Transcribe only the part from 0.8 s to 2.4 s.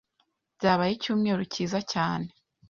icyumweru cyiza cyane.